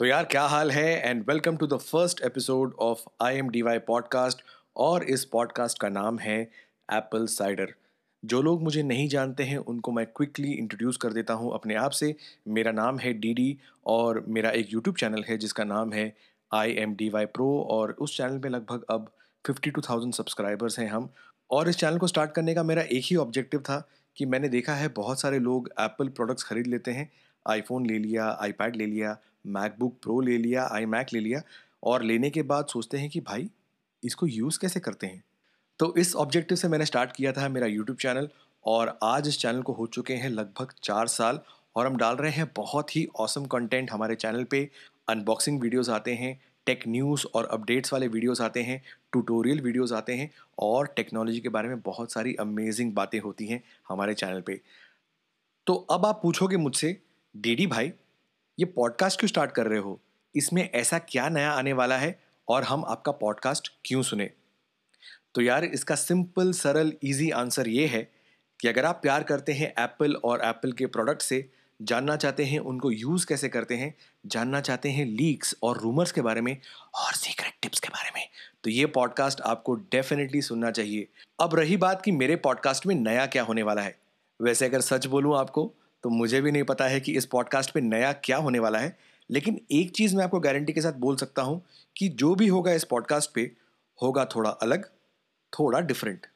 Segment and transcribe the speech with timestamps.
[0.00, 1.10] तो यार, क्या हाल है?
[1.10, 4.42] And welcome to the first episode of I M D Y podcast
[4.76, 6.38] और इस पॉडकास्ट का नाम है
[6.92, 7.74] एप्पल साइडर
[8.22, 11.90] जो लोग मुझे नहीं जानते हैं, उनको मैं क्विकली इंट्रोड्यूस कर देता हूँ अपने आप
[11.90, 12.14] से।
[12.48, 16.12] मेरा नाम है डी डी और मेरा एक यूट्यूब चैनल है, जिसका नाम है
[16.54, 19.10] I M D Y pro और उस चैनल पे लगभग अब
[19.46, 21.10] फिफ्टी टू थाउज़ेंड सब्सक्राइबर्स हैं हम।
[21.50, 24.74] और इस चैनल को स्टार्ट करने का मेरा एक ही ऑब्जेक्टिव था कि मैंने देखा
[24.74, 27.10] है बहुत सारे लोग एप्पल प्रोडक्ट्स ख़रीद लेते हैं।
[27.46, 31.42] आईफोन ले लिया आईपैड ले लिया मैकबुक प्रो ले लिया आई मैक ले लिया
[31.82, 33.50] और लेने के बाद सोचते हैं कि भाई,
[34.02, 35.22] इसको यूज़ कैसे करते हैं?
[35.78, 38.28] तो इस ऑब्जेक्टिव से मैंने स्टार्ट किया था मेरा यूट्यूब चैनल
[38.64, 41.40] और आज इस चैनल को हो चुके हैं लगभग चार साल
[41.76, 44.68] और हम डाल रहे हैं बहुत ही औसम कंटेंट हमारे चैनल पे।
[45.08, 48.82] अनबॉक्सिंग वीडियोस आते हैं टेक न्यूज़ और अपडेट्स वाले वीडियोस आते हैं
[49.12, 53.62] ट्यूटोरियल वीडियोस आते हैं और टेक्नोलॉजी के बारे में बहुत सारी अमेजिंग बातें होती हैं
[53.88, 54.60] हमारे चैनल पे।
[55.66, 57.00] तो अब आप पूछोगे मुझसे
[57.36, 57.92] डीडी भाई,
[58.58, 60.00] ये पॉडकास्ट क्यों स्टार्ट कर रहे हो?
[60.36, 62.20] इसमें ऐसा क्या नया आने वाला है?
[62.48, 64.30] और हम आपका पॉडकास्ट क्यों सुने?
[65.34, 68.10] तो यार, इसका सिंपल सरल इजी आंसर ये है
[68.60, 71.50] कि अगर आप प्यार करते हैं एप्पल और एप्पल के प्रोडक्ट से,
[71.82, 73.94] जानना चाहते हैं उनको यूज़ कैसे करते हैं,
[74.26, 76.56] जानना चाहते हैं लीक्स और रूमर्स के बारे में
[76.94, 78.28] और सीक्रेट टिप्स के बारे में
[78.64, 81.08] तो ये पॉडकास्ट आपको डेफिनेटली सुनना चाहिए।
[81.40, 83.98] अब रही बात कि मेरे पॉडकास्ट में नया क्या होने वाला है।
[84.42, 87.80] वैसे अगर सच बोलूँ आपको तो मुझे भी नहीं पता है कि इस पॉडकास्ट पे
[87.80, 88.96] नया क्या होने वाला है,
[89.30, 91.60] लेकिन एक चीज़ मैं आपको गारंटी के साथ बोल सकता हूँ
[91.96, 93.50] कि जो भी होगा इस पॉडकास्ट पे,
[94.00, 94.84] होगा थोड़ा अलग,
[95.52, 96.26] थोड़ा डिफरेंट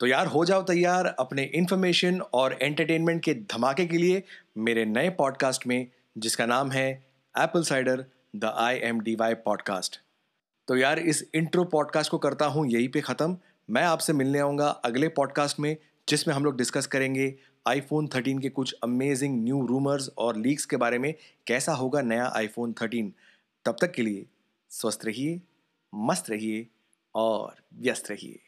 [0.00, 4.22] तो यार, हो जाओ तैयार अपने इन्फॉर्मेशन और एंटरटेनमेंट के धमाके के लिए
[4.58, 5.86] मेरे नए पॉडकास्ट में,
[6.18, 6.90] जिसका नाम है
[7.34, 8.04] Apple cider
[8.36, 10.00] the I M D Y podcast
[10.68, 13.36] तो यार, इस इंट्रो पॉडकास्ट को करता हूँ, यहीं पे ख़त्म।
[13.68, 15.76] मैं आपसे मिलने आऊँगा अगले पॉडकास्ट में
[16.08, 17.34] जिसमें हम लोग डिस्कस करेंगे
[17.68, 21.14] आईफोन 13 के कुछ अमेजिंग न्यू रूमर्स और लीक्स के बारे में,
[21.46, 23.10] कैसा होगा नया आईफोन 13
[23.64, 24.26] तब तक के लिए
[24.70, 25.40] स्वस्थ रहिए,
[25.94, 26.66] मस्त रहिए
[27.14, 28.38] और व्यस्त रहिए।